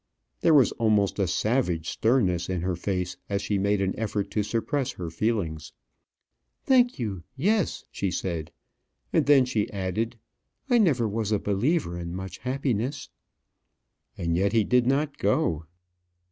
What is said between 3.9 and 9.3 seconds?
effort to suppress her feelings. "Thank you yes," she said; and